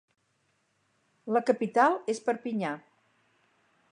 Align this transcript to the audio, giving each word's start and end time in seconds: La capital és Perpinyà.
La 1.35 1.43
capital 1.51 1.99
és 2.15 2.23
Perpinyà. 2.31 2.75